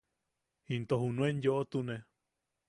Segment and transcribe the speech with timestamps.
[0.75, 1.95] Into junuen yoʼotune.